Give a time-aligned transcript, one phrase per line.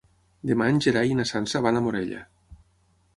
[0.51, 2.23] Demà en Gerai i na Sança van a Morella.